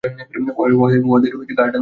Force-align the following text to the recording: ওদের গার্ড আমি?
ওদের 0.03 1.31
গার্ড 1.57 1.73
আমি? 1.73 1.79